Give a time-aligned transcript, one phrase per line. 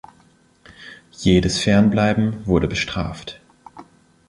[1.11, 3.39] Jedes Fernbleiben wurde bestraft.